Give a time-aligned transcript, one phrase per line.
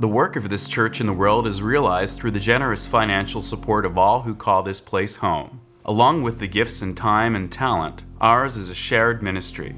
[0.00, 3.84] The work of this church in the world is realized through the generous financial support
[3.84, 5.60] of all who call this place home.
[5.84, 9.74] Along with the gifts and time and talent, ours is a shared ministry.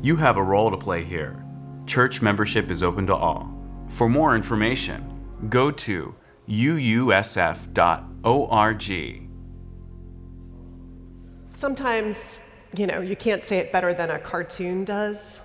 [0.00, 1.44] You have a role to play here.
[1.86, 3.56] Church membership is open to all.
[3.86, 6.12] For more information, go to
[6.48, 7.72] uusf.org.
[11.50, 12.38] Sometimes,
[12.76, 15.40] you know, you can't say it better than a cartoon does.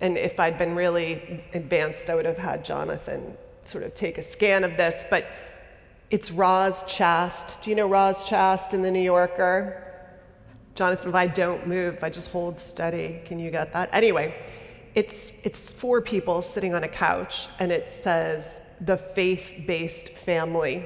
[0.00, 3.36] And if I'd been really advanced, I would have had Jonathan
[3.68, 5.04] sort of take a scan of this.
[5.10, 5.26] But
[6.10, 7.60] it's Roz Chast.
[7.60, 9.84] Do you know Roz Chast in The New Yorker?
[10.74, 13.90] Jonathan, if I don't move, I just hold steady, can you get that?
[13.92, 14.34] Anyway,
[14.94, 20.84] it's, it's four people sitting on a couch, and it says, the faith based family.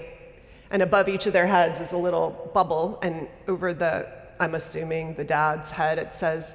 [0.71, 4.09] And above each of their heads is a little bubble, and over the,
[4.41, 6.55] I'm assuming, the dad's head, it says,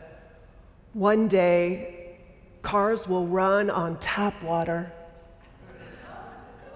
[0.94, 2.18] One day,
[2.64, 4.92] cars will run on tap water.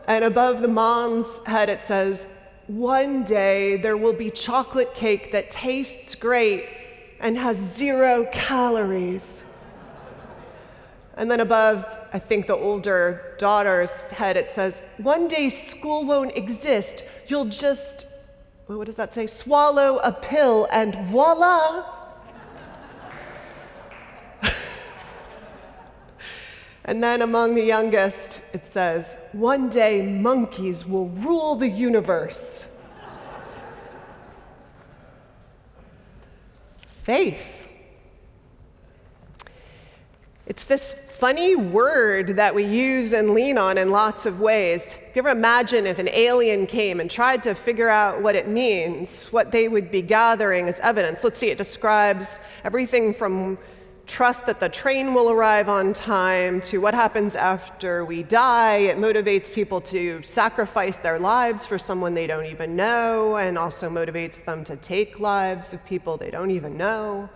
[0.08, 2.28] And above the mom's head, it says,
[2.68, 6.66] One day there will be chocolate cake that tastes great
[7.20, 9.44] and has zero calories.
[11.16, 16.36] And then above, I think the older daughter's head, it says, One day school won't
[16.36, 17.04] exist.
[17.28, 18.08] You'll just,
[18.68, 19.28] what does that say?
[19.28, 22.01] Swallow a pill and voila.
[26.84, 32.68] And then among the youngest, it says, One day monkeys will rule the universe.
[37.04, 37.68] Faith.
[40.48, 44.92] It's this funny word that we use and lean on in lots of ways.
[44.92, 48.48] If you ever imagine if an alien came and tried to figure out what it
[48.48, 51.24] means, what they would be gathering as evidence?
[51.24, 53.60] Let's see, it describes everything from
[54.12, 58.76] trust that the train will arrive on time to what happens after we die.
[58.76, 63.90] It motivates people to sacrifice their lives for someone they don't even know, and also
[63.90, 67.30] motivates them to take lives of people they don't even know.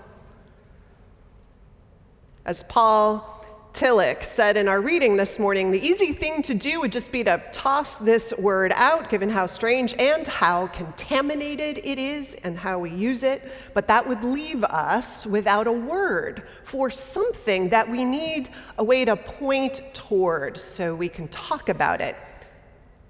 [2.46, 3.45] As Paul
[3.76, 7.26] Tillich said in our reading this morning, the easy thing to do would just be
[7.26, 12.80] to toss this word out, given how strange and how contaminated it is and how
[12.80, 13.42] we use it.
[13.74, 18.48] But that would leave us without a word for something that we need
[18.78, 22.16] a way to point toward so we can talk about it.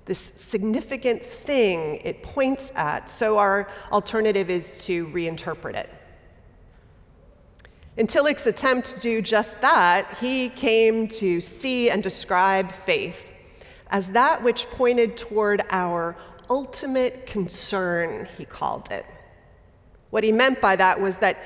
[0.06, 3.08] This significant thing it points at.
[3.12, 5.92] So our alternative is to reinterpret it.
[7.98, 13.32] In Tillich's attempt to do just that, he came to see and describe faith
[13.88, 16.16] as that which pointed toward our
[16.50, 19.06] ultimate concern, he called it.
[20.10, 21.38] What he meant by that was that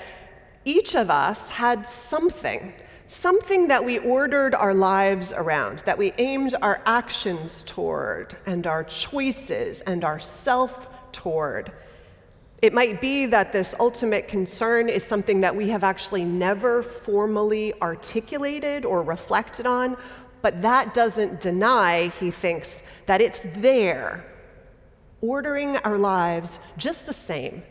[0.65, 2.73] each of us had something,
[3.07, 8.83] something that we ordered our lives around, that we aimed our actions toward, and our
[8.83, 11.71] choices and our self toward
[12.61, 17.73] it might be that this ultimate concern is something that we have actually never formally
[17.81, 19.95] articulated or reflected on,
[20.41, 24.25] but that doesn't deny, he thinks, that it's there,
[25.21, 27.63] ordering our lives just the same.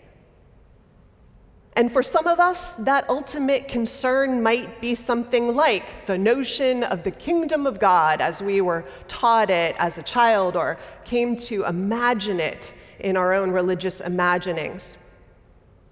[1.75, 7.05] And for some of us, that ultimate concern might be something like the notion of
[7.05, 11.65] the kingdom of God as we were taught it as a child or came to
[11.65, 15.05] imagine it in our own religious imaginings.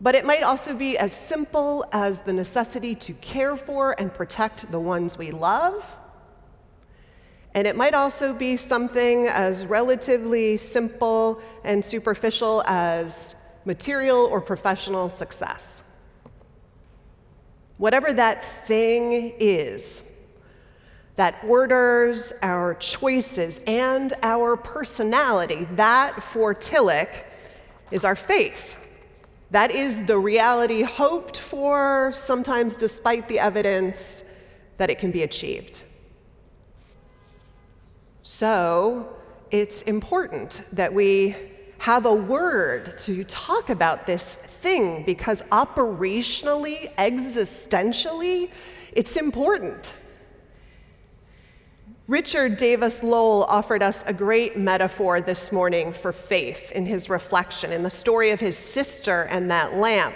[0.01, 4.71] But it might also be as simple as the necessity to care for and protect
[4.71, 5.97] the ones we love.
[7.55, 15.09] And it might also be something as relatively simple and superficial as material or professional
[15.09, 16.03] success.
[17.79, 20.16] Whatever that thing is,
[21.17, 25.67] that orders our choices and our personality.
[25.73, 27.09] That, for Tillich,
[27.91, 28.77] is our faith.
[29.51, 34.35] That is the reality hoped for, sometimes despite the evidence
[34.77, 35.83] that it can be achieved.
[38.23, 39.17] So,
[39.51, 41.37] it's important that we
[41.79, 48.51] have a word to talk about this thing because operationally, existentially,
[48.93, 49.95] it's important.
[52.09, 57.73] Richard Davis Lowell offered us a great metaphor this morning for faith in his reflection
[57.73, 60.15] in the story of his sister and that lamp,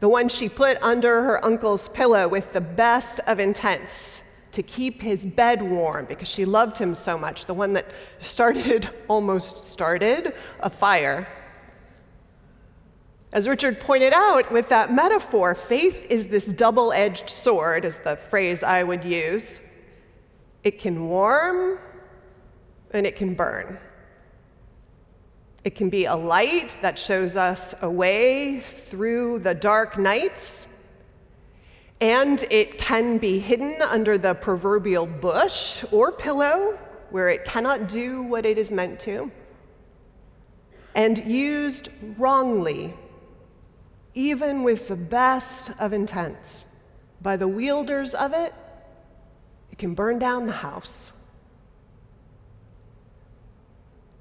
[0.00, 5.00] the one she put under her uncle's pillow with the best of intents to keep
[5.00, 7.86] his bed warm because she loved him so much, the one that
[8.18, 11.28] started, almost started, a fire.
[13.32, 18.16] As Richard pointed out with that metaphor, faith is this double edged sword, is the
[18.16, 19.65] phrase I would use.
[20.66, 21.78] It can warm
[22.90, 23.78] and it can burn.
[25.62, 30.88] It can be a light that shows us a way through the dark nights,
[32.00, 36.76] and it can be hidden under the proverbial bush or pillow
[37.10, 39.30] where it cannot do what it is meant to,
[40.96, 42.92] and used wrongly,
[44.14, 46.82] even with the best of intents,
[47.22, 48.52] by the wielders of it,
[49.76, 51.30] it can burn down the house.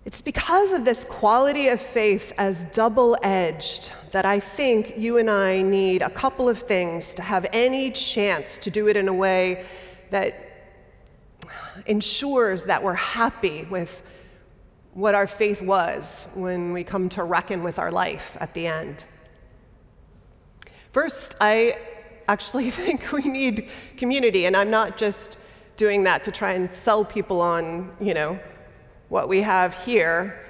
[0.04, 5.30] It's because of this quality of faith as double edged that I think you and
[5.30, 9.14] I need a couple of things to have any chance to do it in a
[9.14, 9.66] way
[10.12, 10.36] that
[11.86, 14.04] ensures that we're happy with
[14.94, 19.06] what our faith was when we come to reckon with our life at the end.
[20.92, 21.78] First, I
[22.28, 25.40] actually think we need community, and I'm not just
[25.78, 28.40] doing that to try and sell people on, you know,
[29.10, 30.42] what we have here.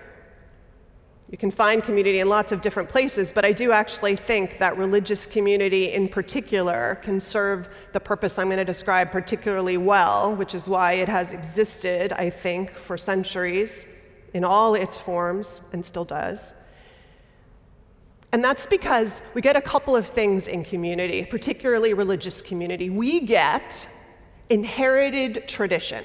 [1.31, 4.77] You can find community in lots of different places, but I do actually think that
[4.77, 10.53] religious community in particular can serve the purpose I'm going to describe particularly well, which
[10.53, 14.01] is why it has existed, I think, for centuries
[14.33, 16.53] in all its forms and still does.
[18.31, 22.89] And that's because we get a couple of things in community, particularly religious community.
[22.89, 23.87] We get
[24.49, 26.03] inherited tradition.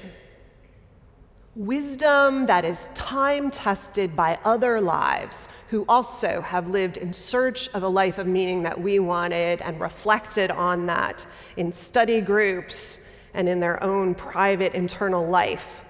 [1.55, 7.83] Wisdom that is time tested by other lives who also have lived in search of
[7.83, 11.25] a life of meaning that we wanted and reflected on that
[11.57, 15.83] in study groups and in their own private internal life.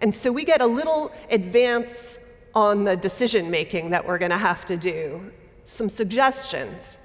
[0.00, 2.18] And so we get a little advance
[2.54, 5.30] on the decision making that we're going to have to do,
[5.64, 6.98] some suggestions,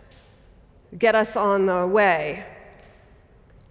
[0.98, 2.44] get us on the way.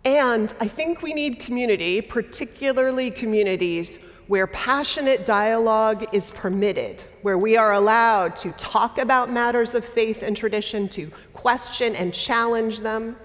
[0.06, 7.56] And I think we need community, particularly communities where passionate dialogue is permitted, where we
[7.56, 13.16] are allowed to talk about matters of faith and tradition, to question and challenge them,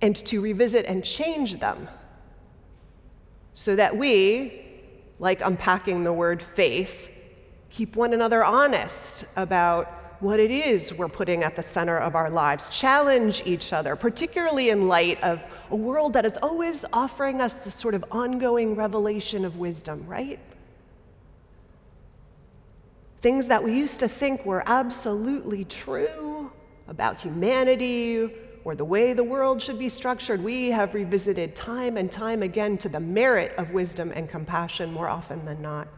[0.00, 1.86] and to revisit and change them,
[3.52, 4.64] so that we,
[5.18, 7.10] like unpacking the word faith,
[7.68, 12.30] keep one another honest about what it is we're putting at the center of our
[12.30, 17.60] lives, challenge each other, particularly in light of a world that is always offering us
[17.60, 20.38] the sort of ongoing revelation of wisdom, right?
[23.20, 26.50] Things that we used to think were absolutely true
[26.88, 28.30] about humanity
[28.64, 32.76] or the way the world should be structured, we have revisited time and time again
[32.78, 35.88] to the merit of wisdom and compassion more often than not.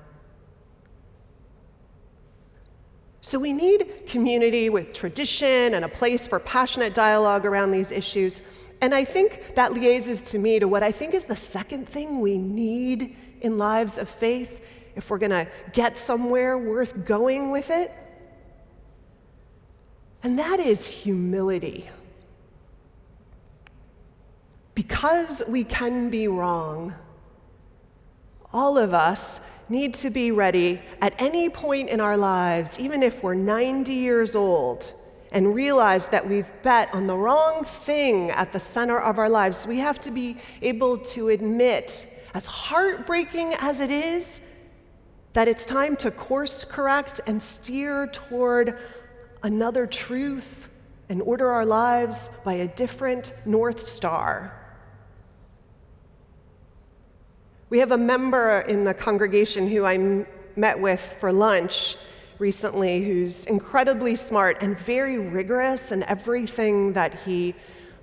[3.22, 8.42] So we need community with tradition and a place for passionate dialogue around these issues.
[8.80, 12.20] And I think that liaises to me to what I think is the second thing
[12.20, 14.66] we need in lives of faith
[14.96, 17.92] if we're going to get somewhere worth going with it.
[20.24, 21.88] And that is humility.
[24.74, 26.92] Because we can be wrong,
[28.52, 33.22] all of us need to be ready at any point in our lives, even if
[33.22, 34.92] we're 90 years old,
[35.32, 39.66] and realize that we've bet on the wrong thing at the center of our lives.
[39.66, 44.46] We have to be able to admit, as heartbreaking as it is,
[45.32, 48.79] that it's time to course correct and steer toward
[49.43, 50.69] another truth
[51.08, 54.61] and order our lives by a different North Star.
[57.72, 60.26] We have a member in the congregation who I m-
[60.56, 61.96] met with for lunch
[62.38, 67.55] recently who's incredibly smart and very rigorous in everything that he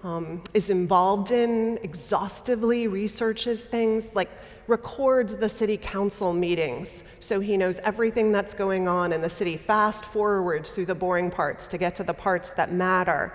[0.04, 4.30] um, is involved in, exhaustively researches things, like
[4.66, 9.56] records the city council meetings so he knows everything that's going on in the city,
[9.56, 13.32] fast forwards through the boring parts to get to the parts that matter.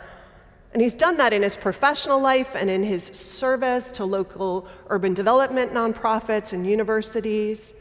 [0.75, 5.15] And he's done that in his professional life and in his service to local urban
[5.15, 7.81] development nonprofits and universities.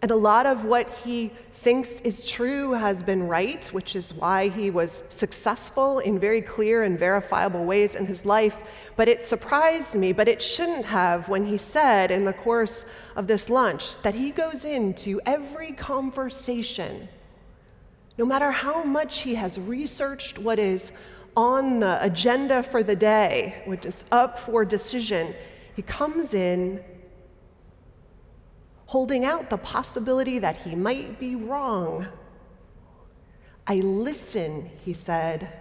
[0.00, 4.48] And a lot of what he thinks is true has been right, which is why
[4.48, 8.60] he was successful in very clear and verifiable ways in his life.
[8.94, 13.26] But it surprised me, but it shouldn't have, when he said in the course of
[13.26, 17.08] this lunch that he goes into every conversation,
[18.18, 20.96] no matter how much he has researched what is
[21.36, 25.34] on the agenda for the day, which is up for decision,
[25.74, 26.82] he comes in
[28.86, 32.06] holding out the possibility that he might be wrong.
[33.66, 35.52] I listen, he said,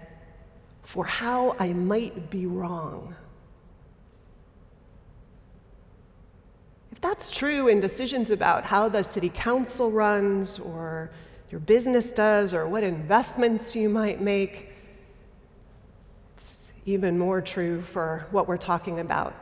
[0.82, 3.15] for how I might be wrong.
[6.92, 11.12] If that's true in decisions about how the city council runs or
[11.50, 14.73] your business does or what investments you might make.
[16.86, 19.34] Even more true for what we're talking about.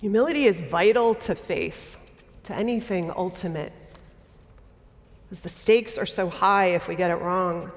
[0.00, 1.96] Humility is vital to faith,
[2.42, 3.72] to anything ultimate,
[5.24, 7.70] because the stakes are so high if we get it wrong,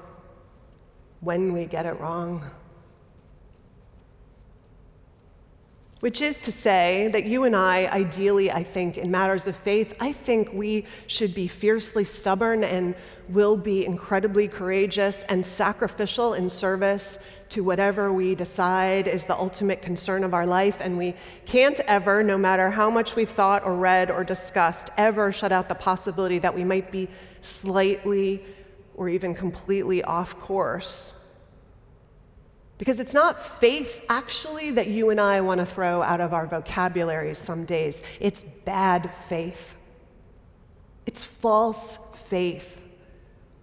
[1.20, 2.44] when we get it wrong.
[6.00, 9.96] Which is to say that you and I, ideally, I think, in matters of faith,
[9.98, 12.94] I think we should be fiercely stubborn and
[13.28, 19.82] will be incredibly courageous and sacrificial in service to whatever we decide is the ultimate
[19.82, 20.78] concern of our life.
[20.80, 21.14] And we
[21.46, 25.68] can't ever, no matter how much we've thought or read or discussed, ever shut out
[25.68, 27.08] the possibility that we might be
[27.40, 28.44] slightly
[28.94, 31.18] or even completely off course
[32.78, 36.46] because it's not faith, actually, that you and I want to throw out of our
[36.46, 38.02] vocabularies some days.
[38.20, 39.74] It's bad faith.
[41.04, 42.80] It's false faith,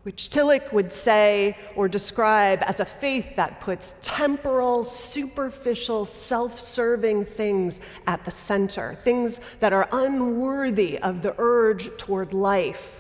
[0.04, 7.24] which Tillich would say or describe as a faith that puts temporal, superficial, self serving
[7.26, 12.95] things at the center, things that are unworthy of the urge toward life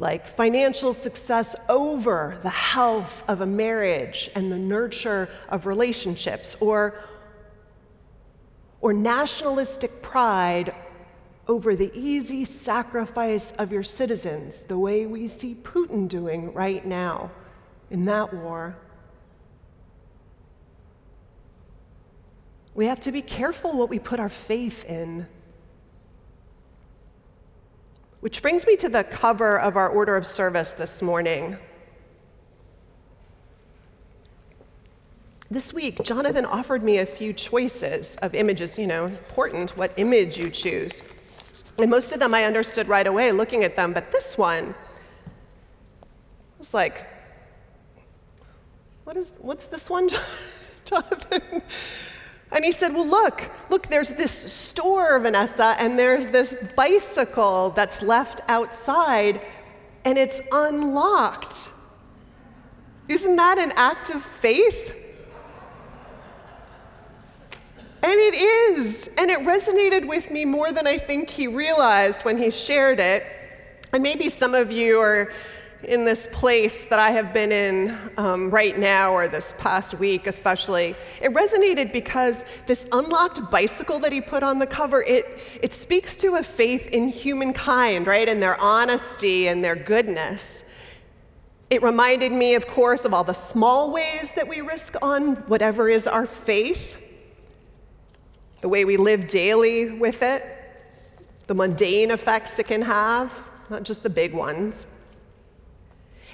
[0.00, 6.94] like financial success over the health of a marriage and the nurture of relationships, or,
[8.80, 10.74] or nationalistic pride
[11.46, 17.30] over the easy sacrifice of your citizens, the way we see Putin doing right now
[17.90, 18.76] in that war.
[22.74, 25.26] We have to be careful what we put our faith in.
[28.20, 31.56] Which brings me to the cover of our order of service this morning.
[35.50, 40.36] This week, Jonathan offered me a few choices of images, you know, important what image
[40.36, 41.02] you choose.
[41.78, 44.74] And most of them I understood right away looking at them, but this one
[46.58, 47.04] was like,
[49.04, 50.10] what is, what's this one,
[50.84, 51.62] Jonathan?
[52.52, 58.02] And he said, Well, look, look, there's this store, Vanessa, and there's this bicycle that's
[58.02, 59.40] left outside,
[60.04, 61.68] and it's unlocked.
[63.08, 64.94] Isn't that an act of faith?
[68.02, 69.10] And it is.
[69.18, 73.24] And it resonated with me more than I think he realized when he shared it.
[73.92, 75.32] And maybe some of you are
[75.84, 80.26] in this place that I have been in um, right now, or this past week
[80.26, 85.24] especially, it resonated because this unlocked bicycle that he put on the cover, it,
[85.62, 88.28] it speaks to a faith in humankind, right?
[88.28, 90.64] And their honesty and their goodness.
[91.70, 95.88] It reminded me, of course, of all the small ways that we risk on whatever
[95.88, 96.96] is our faith,
[98.60, 100.44] the way we live daily with it,
[101.46, 103.32] the mundane effects it can have,
[103.70, 104.86] not just the big ones.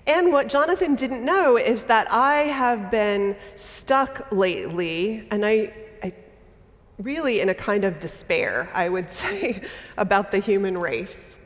[0.06, 6.12] And what Jonathan didn't know is that I have been stuck lately, and I, I
[6.98, 9.62] really in a kind of despair, I would say,
[9.96, 11.36] about the human race.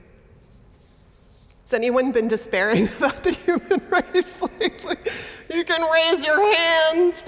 [1.63, 4.97] Has anyone been despairing about the human race lately?
[5.55, 7.23] You can raise your hand.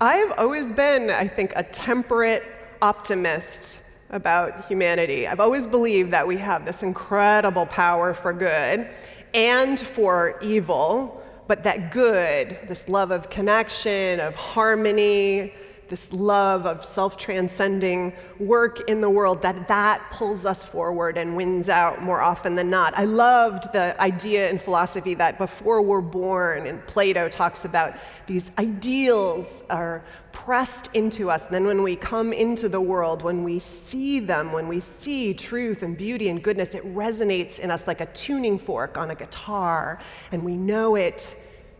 [0.00, 2.44] I've always been, I think, a temperate
[2.80, 3.80] optimist
[4.10, 5.26] about humanity.
[5.26, 8.88] I've always believed that we have this incredible power for good
[9.34, 15.52] and for evil, but that good, this love of connection, of harmony,
[15.88, 21.68] this love of self-transcending work in the world that that pulls us forward and wins
[21.68, 22.96] out more often than not.
[22.96, 27.94] I loved the idea in philosophy that before we're born and plato talks about
[28.26, 30.02] these ideals are
[30.32, 31.46] pressed into us.
[31.46, 35.82] Then when we come into the world when we see them when we see truth
[35.82, 39.98] and beauty and goodness it resonates in us like a tuning fork on a guitar
[40.32, 41.34] and we know it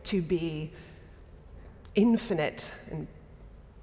[0.05, 0.71] to be
[1.95, 3.07] infinite and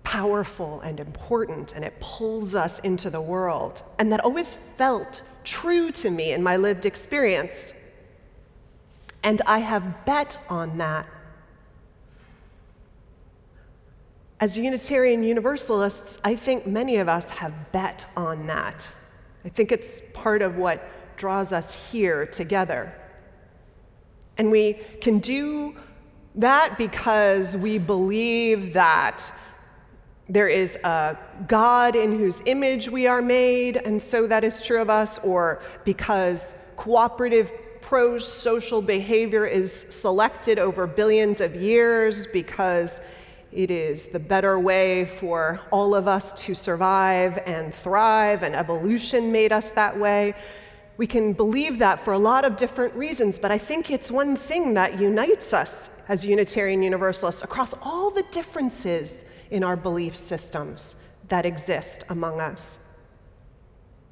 [0.05, 3.81] powerful and important, and it pulls us into the world.
[3.99, 7.73] And that always felt true to me in my lived experience.
[9.23, 11.07] And I have bet on that.
[14.39, 18.87] As Unitarian Universalists, I think many of us have bet on that.
[19.43, 20.81] I think it's part of what
[21.17, 22.93] draws us here together.
[24.37, 25.75] And we can do
[26.35, 29.31] that because we believe that
[30.27, 31.17] there is a
[31.47, 35.61] God in whose image we are made, and so that is true of us, or
[35.83, 37.51] because cooperative
[37.81, 43.01] pro social behavior is selected over billions of years, because
[43.55, 49.31] It is the better way for all of us to survive and thrive, and evolution
[49.31, 50.35] made us that way.
[50.97, 54.35] We can believe that for a lot of different reasons, but I think it's one
[54.35, 61.17] thing that unites us as Unitarian Universalists across all the differences in our belief systems
[61.29, 62.85] that exist among us.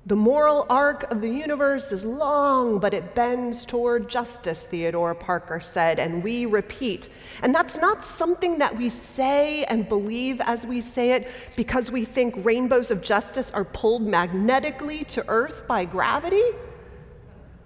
[0.06, 5.62] The moral arc of the universe is long, but it bends toward justice, Theodore Parker
[5.62, 7.08] said, and we repeat.
[7.42, 12.04] And that's not something that we say and believe as we say it because we
[12.04, 16.44] think rainbows of justice are pulled magnetically to earth by gravity.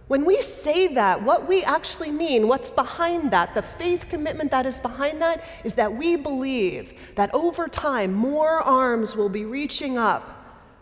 [0.08, 4.66] When we say that, what we actually mean, what's behind that, the faith commitment that
[4.66, 9.98] is behind that, is that we believe that over time more arms will be reaching
[9.98, 10.34] up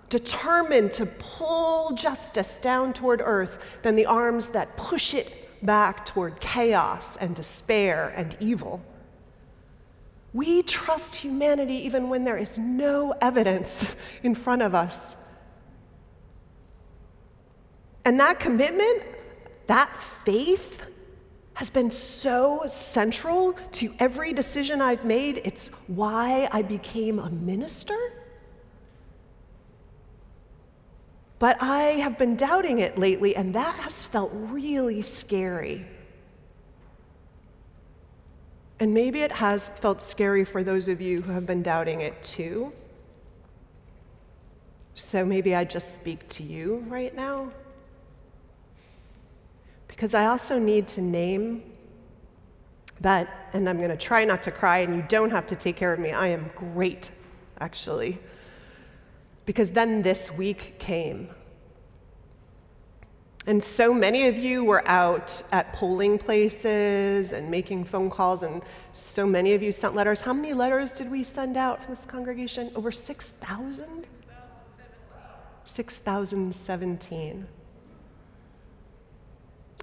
[0.09, 6.39] determined to pull justice down toward earth than the arms that push it back toward
[6.39, 8.83] chaos and despair and evil.
[10.33, 15.23] We trust humanity even when there is no evidence in front of us.
[18.03, 19.01] And that commitment,
[19.67, 20.85] that faith,
[21.55, 25.41] has been so central to every decision I've made.
[25.45, 27.97] It's why I became a minister.
[31.39, 35.85] But I have been doubting it lately, and that has felt really scary.
[38.81, 42.21] And maybe it has felt scary for those of you who have been doubting it
[42.21, 42.73] too.
[44.93, 47.51] So maybe I just speak to you right now.
[49.95, 51.63] Because I also need to name
[52.99, 55.77] that, and I'm going to try not to cry, and you don't have to take
[55.77, 56.11] care of me.
[56.11, 57.11] I am great,
[57.61, 58.17] actually.
[59.45, 61.29] Because then this week came.
[63.47, 68.63] And so many of you were out at polling places and making phone calls, and
[68.91, 70.21] so many of you sent letters.
[70.21, 72.69] How many letters did we send out from this congregation?
[72.75, 74.07] Over 6,000?
[75.63, 77.47] 6,017.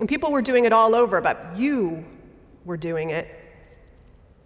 [0.03, 2.05] And people were doing it all over, but you
[2.65, 3.29] were doing it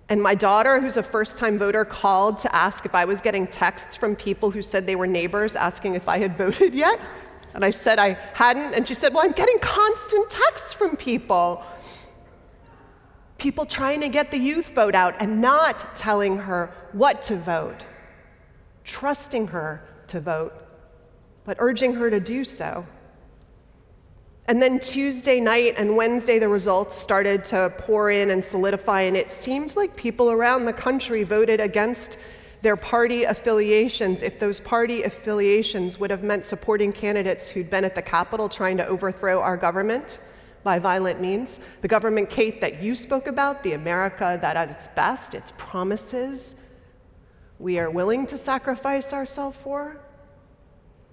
[0.08, 3.46] and my daughter, who's a first time voter, called to ask if I was getting
[3.46, 7.00] texts from people who said they were neighbors asking if I had voted yet.
[7.54, 8.74] And I said I hadn't.
[8.74, 11.64] And she said, Well, I'm getting constant texts from people.
[13.38, 17.84] People trying to get the youth vote out and not telling her what to vote,
[18.84, 20.54] trusting her to vote,
[21.44, 22.86] but urging her to do so.
[24.48, 29.16] And then Tuesday night and Wednesday, the results started to pour in and solidify, and
[29.16, 32.18] it seemed like people around the country voted against
[32.62, 37.96] their party affiliations if those party affiliations would have meant supporting candidates who'd been at
[37.96, 40.18] the Capitol trying to overthrow our government
[40.62, 41.58] by violent means.
[41.82, 46.62] The government, Kate, that you spoke about, the America that at its best, its promises,
[47.58, 50.00] we are willing to sacrifice ourselves for.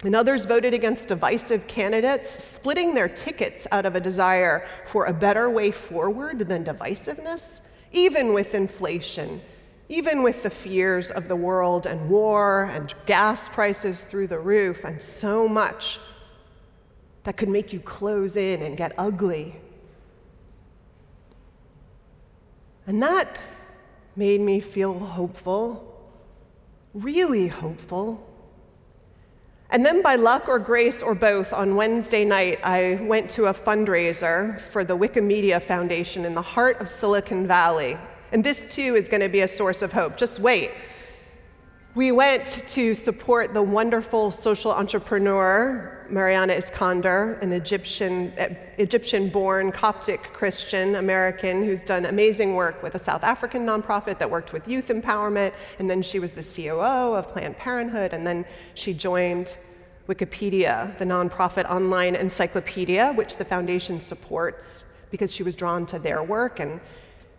[0.03, 5.13] And others voted against divisive candidates, splitting their tickets out of a desire for a
[5.13, 9.41] better way forward than divisiveness, even with inflation,
[9.87, 14.83] even with the fears of the world and war and gas prices through the roof
[14.83, 15.99] and so much
[17.23, 19.55] that could make you close in and get ugly.
[22.85, 23.37] And that
[24.15, 26.11] made me feel hopeful,
[26.93, 28.29] really hopeful
[29.73, 33.53] and then, by luck or grace or both, on Wednesday night, I went to a
[33.55, 37.97] fundraiser for the Wikimedia Foundation in the heart of Silicon Valley.
[38.31, 40.15] And this too is going to be a source of hope.
[40.15, 40.69] Just wait.
[41.95, 48.31] We went to support the wonderful social entrepreneur, Maryana Iskander, an Egyptian,
[48.77, 54.29] Egyptian born Coptic Christian American who's done amazing work with a South African nonprofit that
[54.29, 55.53] worked with youth empowerment.
[55.79, 58.13] And then she was the COO of Planned Parenthood.
[58.13, 58.45] And then
[58.75, 59.57] she joined
[60.07, 66.21] Wikipedia, the nonprofit online encyclopedia, which the foundation supports because she was drawn to their
[66.21, 66.59] work.
[66.59, 66.79] And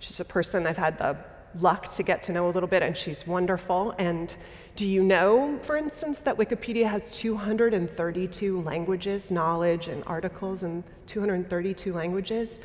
[0.01, 1.17] she's a person I've had the
[1.61, 3.95] luck to get to know a little bit, and she's wonderful.
[3.99, 4.35] And
[4.77, 11.93] do you know, for instance, that Wikipedia has 232 languages, knowledge, and articles in 232
[11.93, 12.59] languages?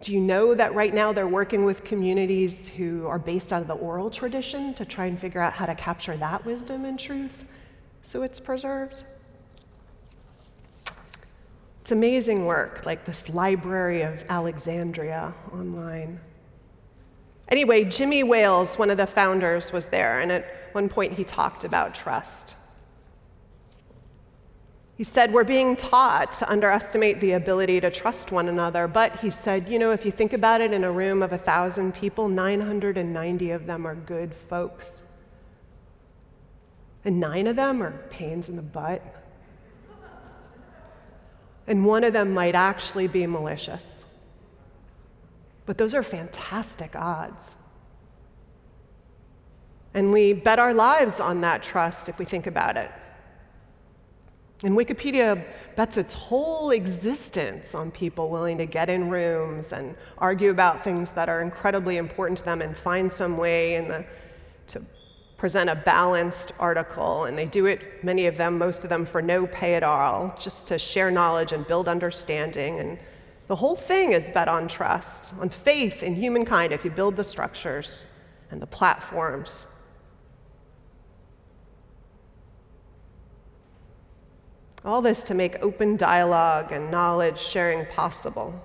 [0.00, 3.68] Do you know that right now they're working with communities who are based out of
[3.68, 7.44] the oral tradition to try and figure out how to capture that wisdom and truth
[8.02, 9.04] so it's preserved?
[11.82, 16.20] It's amazing work, like this Library of Alexandria online.
[17.48, 21.64] Anyway, Jimmy Wales, one of the founders, was there, and at one point he talked
[21.64, 22.54] about trust.
[24.96, 28.86] He said, We're being taught to underestimate the ability to trust one another.
[28.86, 31.38] But he said, You know, if you think about it, in a room of a
[31.38, 35.10] thousand people, 990 of them are good folks.
[37.04, 39.02] And nine of them are pains in the butt.
[41.66, 44.04] And one of them might actually be malicious.
[45.66, 47.56] But those are fantastic odds.
[49.94, 52.90] And we bet our lives on that trust if we think about it.
[54.64, 55.44] And Wikipedia
[55.76, 61.12] bets its whole existence on people willing to get in rooms and argue about things
[61.12, 64.04] that are incredibly important to them and find some way the,
[64.68, 64.82] to
[65.36, 67.24] present a balanced article.
[67.24, 70.36] And they do it, many of them, most of them, for no pay at all,
[70.40, 72.80] just to share knowledge and build understanding.
[72.80, 72.98] And
[73.46, 77.22] the whole thing is bet on trust, on faith in humankind if you build the
[77.22, 78.12] structures
[78.50, 79.77] and the platforms
[84.84, 88.64] All this to make open dialogue and knowledge sharing possible.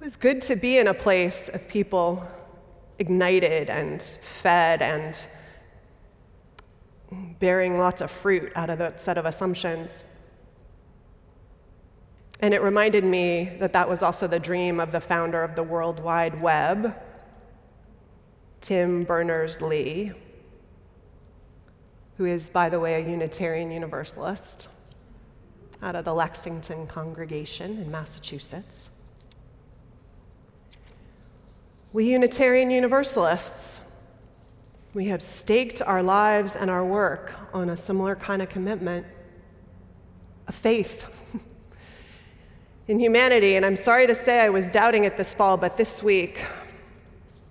[0.00, 2.26] It was good to be in a place of people
[2.98, 5.16] ignited and fed and
[7.38, 10.16] bearing lots of fruit out of that set of assumptions.
[12.40, 15.62] And it reminded me that that was also the dream of the founder of the
[15.62, 16.94] World Wide Web,
[18.60, 20.12] Tim Berners Lee
[22.20, 24.68] who is, by the way, a Unitarian Universalist
[25.82, 29.00] out of the Lexington congregation in Massachusetts.
[31.94, 34.04] We Unitarian Universalists,
[34.92, 39.06] we have staked our lives and our work on a similar kind of commitment,
[40.46, 41.06] a faith
[42.86, 43.56] in humanity.
[43.56, 46.44] And I'm sorry to say I was doubting it this fall, but this week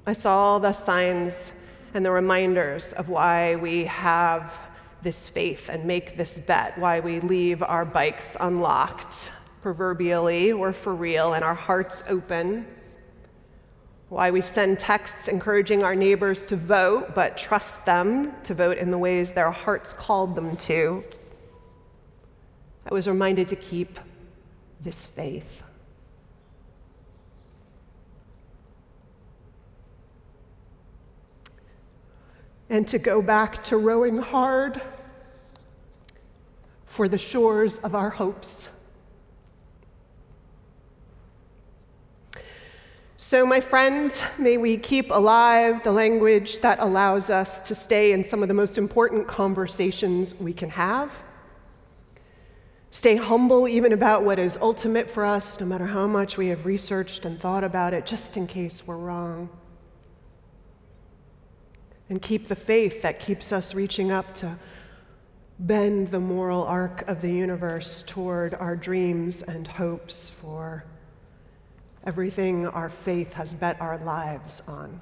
[0.05, 1.58] I saw all the signs
[1.93, 4.53] and the reminders of why we have
[5.01, 10.93] this faith and make this bet, why we leave our bikes unlocked, proverbially or for
[10.93, 12.65] real, and our hearts open,
[14.09, 18.91] why we send texts encouraging our neighbors to vote, but trust them to vote in
[18.91, 21.03] the ways their hearts called them to.
[22.89, 23.99] I was reminded to keep
[24.81, 25.63] this faith.
[32.69, 34.81] And to go back to rowing hard
[36.85, 38.75] for the shores of our hopes.
[43.17, 48.23] So, my friends, may we keep alive the language that allows us to stay in
[48.23, 51.11] some of the most important conversations we can have.
[52.91, 56.65] Stay humble even about what is ultimate for us, no matter how much we have
[56.65, 59.49] researched and thought about it, just in case we're wrong
[62.09, 64.57] and keep the faith that keeps us reaching up to
[65.59, 70.83] bend the moral arc of the universe toward our dreams and hopes for
[72.05, 74.99] everything our faith has bet our lives on.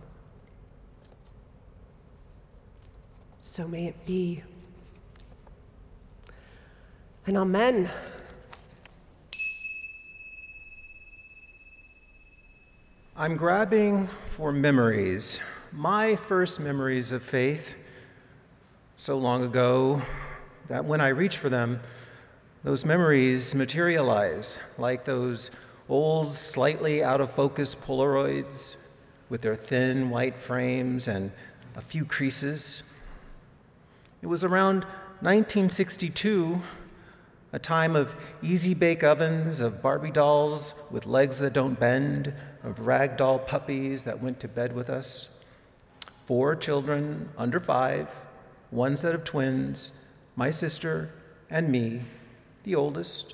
[3.39, 4.43] So may it be.
[7.27, 7.89] And amen.
[13.15, 15.39] I'm grabbing for memories
[15.77, 17.75] my first memories of faith
[18.95, 20.01] so long ago
[20.69, 21.81] that when I reach for them,
[22.63, 25.51] those memories materialize like those
[25.87, 28.77] old, slightly out of focus Polaroids
[29.29, 31.31] with their thin white frames and
[31.75, 32.81] a few creases.
[34.23, 34.79] It was around
[35.21, 36.59] 1962,
[37.53, 42.87] a time of easy bake ovens, of Barbie dolls with legs that don't bend, of
[42.87, 45.29] rag doll puppies that went to bed with us
[46.27, 48.27] four children under five,
[48.69, 49.93] one set of twins,
[50.35, 51.09] my sister,
[51.49, 52.01] and me,
[52.63, 53.33] the oldest.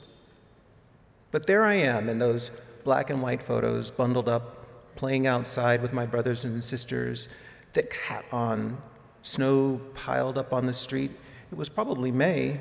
[1.31, 2.51] But there I am in those
[2.83, 7.27] black and white photos, bundled up, playing outside with my brothers and sisters,
[7.73, 8.77] thick hat on,
[9.23, 11.09] snow piled up on the street.
[11.51, 12.59] It was probably May.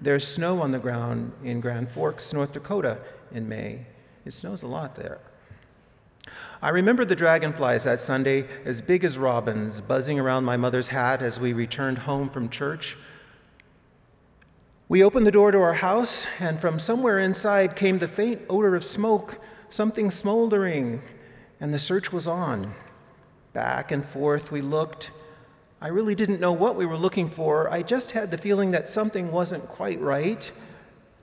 [0.00, 2.98] There's snow on the ground in Grand Forks, North Dakota
[3.32, 3.84] in May.
[4.24, 5.20] It snows a lot there.
[6.62, 11.20] I remember the dragonflies that Sunday, as big as robins, buzzing around my mother's hat
[11.20, 12.96] as we returned home from church.
[14.88, 18.74] We opened the door to our house, and from somewhere inside came the faint odor
[18.74, 19.38] of smoke,
[19.68, 21.02] something smoldering,
[21.60, 22.72] and the search was on.
[23.52, 25.10] Back and forth we looked.
[25.80, 27.70] I really didn't know what we were looking for.
[27.70, 30.50] I just had the feeling that something wasn't quite right.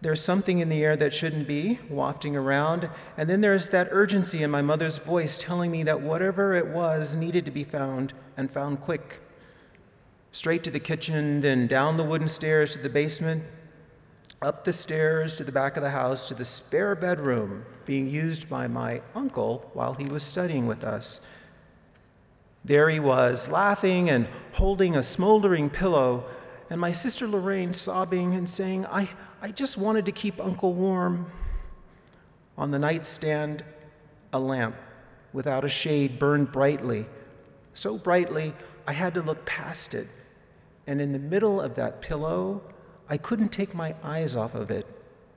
[0.04, 2.90] There's something in the air that shouldn't be wafting around.
[3.16, 7.16] And then there's that urgency in my mother's voice telling me that whatever it was
[7.16, 9.22] needed to be found and found quick.
[10.34, 13.44] straight to the kitchen, then down the wooden stairs to the basement,
[14.42, 18.50] up the stairs to the back of the house to the spare bedroom being used
[18.50, 21.22] by my uncle while he was studying with us.
[22.66, 26.26] There he was, laughing and holding a smoldering pillow,
[26.70, 29.10] and my sister Lorraine sobbing and saying, I,
[29.44, 31.30] I just wanted to keep Uncle warm.
[32.58, 33.62] On the nightstand,
[34.32, 34.78] a lamp
[35.34, 37.06] without a shade burned brightly,
[37.74, 38.54] so brightly
[38.88, 40.08] I had to look past it.
[40.88, 42.62] And in the middle of that pillow,
[43.10, 44.88] I couldn't take my eyes off of it.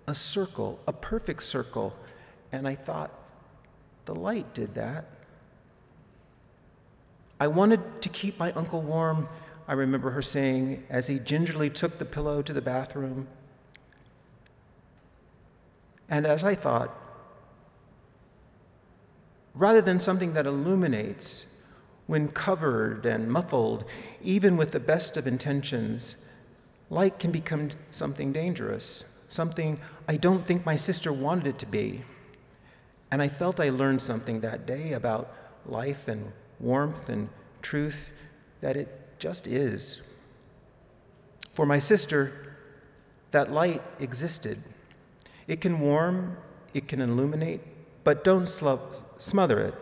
[0.07, 1.93] A circle, a perfect circle.
[2.53, 3.11] And I thought,
[4.05, 5.07] the light did that.
[7.41, 9.29] I wanted to keep my uncle warm,
[9.67, 13.27] I remember her saying, as he gingerly took the pillow to the bathroom.
[16.09, 16.95] And as I thought,
[19.55, 21.47] rather than something that illuminates,
[22.07, 23.85] when covered and muffled,
[24.23, 26.25] even with the best of intentions,
[26.89, 32.03] light can become something dangerous, something I don't think my sister wanted it to be.
[33.11, 35.33] And I felt I learned something that day about
[35.65, 37.29] life and warmth and
[37.61, 38.13] truth
[38.61, 40.01] that it just is.
[41.55, 42.55] For my sister,
[43.33, 44.63] that light existed.
[45.49, 46.37] It can warm,
[46.75, 47.61] it can illuminate,
[48.05, 49.75] but don't smother it,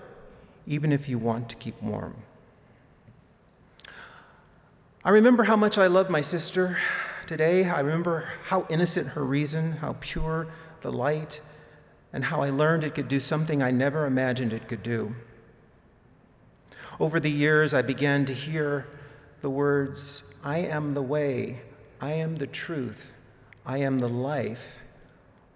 [0.67, 2.17] even if you want to keep warm.
[5.05, 6.79] I remember how much I loved my sister
[7.27, 7.69] today.
[7.69, 10.47] I remember how innocent her reason, how pure
[10.81, 11.41] the light,
[12.13, 15.15] and how I learned it could do something I never imagined it could do.
[17.01, 18.87] Over the years, I began to hear
[19.41, 21.63] the words, I am the way,
[22.01, 23.13] I am the truth,
[23.67, 24.81] I am the life.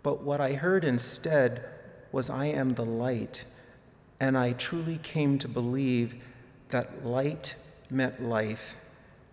[0.08, 1.62] But what I heard instead
[2.12, 3.44] was, I am the light.
[4.18, 6.14] And I truly came to believe
[6.70, 7.56] that light
[7.90, 8.76] meant life,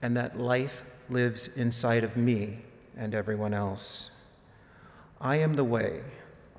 [0.02, 2.58] and that life lives inside of me
[2.98, 4.12] and everyone else.
[5.22, 6.02] I am the way,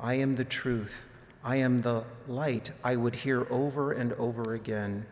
[0.01, 1.05] I am the truth,
[1.45, 5.05] I am the light, I would hear over and over again.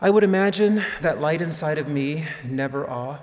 [0.00, 3.22] I would imagine that light inside of me never off,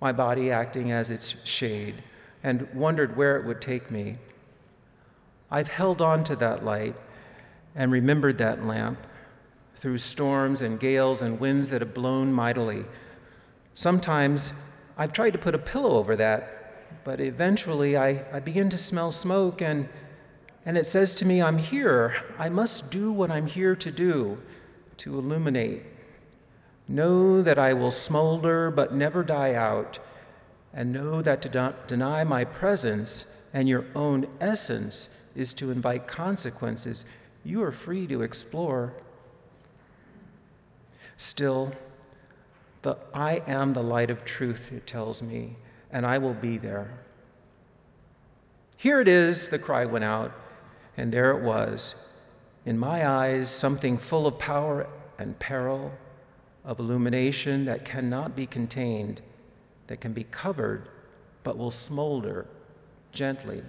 [0.00, 2.02] my body acting as its shade,
[2.42, 4.16] and wondered where it would take me.
[5.50, 6.94] I've held on to that light
[7.74, 8.98] and remembered that lamp
[9.76, 12.84] through storms and gales and winds that have blown mightily.
[13.74, 14.52] Sometimes
[14.96, 19.12] I've tried to put a pillow over that, but eventually I, I begin to smell
[19.12, 19.88] smoke and,
[20.64, 22.16] and it says to me, I'm here.
[22.38, 24.38] I must do what I'm here to do
[24.98, 25.82] to illuminate.
[26.88, 29.98] Know that I will smolder but never die out,
[30.72, 37.04] and know that to deny my presence and your own essence is to invite consequences
[37.44, 38.92] you are free to explore.
[41.16, 41.72] Still,
[42.82, 45.56] the I am the light of truth, it tells me,
[45.90, 46.98] and I will be there.
[48.76, 50.32] Here it is, the cry went out,
[50.96, 51.94] and there it was
[52.66, 55.92] in my eyes, something full of power and peril,
[56.66, 59.22] of illumination that cannot be contained,
[59.86, 60.88] that can be covered,
[61.44, 62.46] but will smolder
[63.12, 63.62] gently,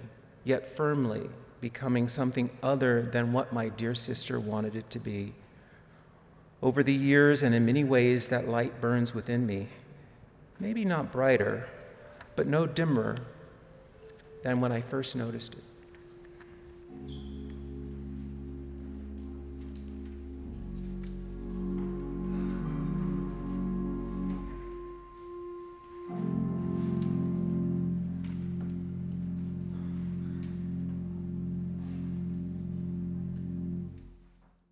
[0.44, 1.30] yet firmly,
[1.60, 5.32] becoming something other than what my dear sister wanted it to be.
[6.60, 9.68] Over the years, and in many ways, that light burns within me.
[10.58, 11.68] Maybe not brighter,
[12.34, 13.16] but no dimmer
[14.42, 15.62] than when I first noticed it.